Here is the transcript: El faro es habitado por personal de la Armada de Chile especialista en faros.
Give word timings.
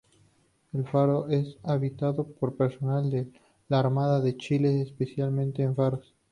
El 0.73 0.83
faro 0.87 1.27
es 1.29 1.57
habitado 1.61 2.25
por 2.25 2.55
personal 2.57 3.11
de 3.11 3.27
la 3.69 3.77
Armada 3.81 4.19
de 4.19 4.35
Chile 4.35 4.81
especialista 4.81 5.61
en 5.61 5.75
faros. 5.75 6.15